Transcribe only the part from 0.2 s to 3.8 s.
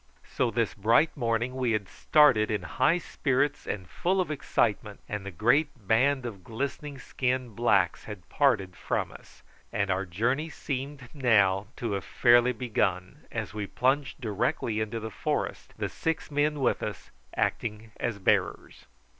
So this bright morning we had started in high spirits